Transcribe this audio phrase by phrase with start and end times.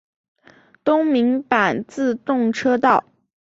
[0.83, 3.03] 东名阪自动车道。